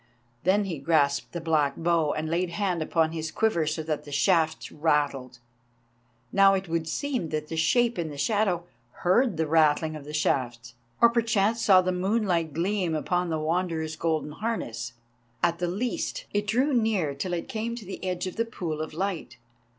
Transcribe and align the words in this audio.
Then 0.45 0.63
he 0.63 0.79
grasped 0.79 1.31
the 1.31 1.39
black 1.39 1.75
bow 1.77 2.11
and 2.13 2.27
laid 2.27 2.49
hand 2.49 2.81
upon 2.81 3.11
his 3.11 3.29
quiver 3.29 3.67
so 3.67 3.83
that 3.83 4.03
the 4.03 4.11
shafts 4.11 4.71
rattled. 4.71 5.37
Now 6.31 6.55
it 6.55 6.67
would 6.67 6.87
seem 6.87 7.29
that 7.29 7.49
the 7.49 7.55
shape 7.55 7.99
in 7.99 8.09
the 8.09 8.17
shadow 8.17 8.65
heard 9.05 9.37
the 9.37 9.45
rattling 9.45 9.95
of 9.95 10.03
the 10.05 10.11
shafts, 10.15 10.73
or 11.01 11.09
perchance 11.09 11.61
saw 11.61 11.81
the 11.83 11.91
moonlight 11.91 12.51
gleam 12.51 12.95
upon 12.95 13.29
the 13.29 13.37
Wanderer's 13.37 13.95
golden 13.95 14.31
harness—at 14.31 15.59
the 15.59 15.67
least, 15.67 16.25
it 16.33 16.47
drew 16.47 16.73
near 16.73 17.13
till 17.13 17.33
it 17.33 17.47
came 17.47 17.75
to 17.75 17.85
the 17.85 18.03
edge 18.03 18.25
of 18.25 18.37
the 18.37 18.45
pool 18.45 18.81
of 18.81 18.95
light. 18.95 19.37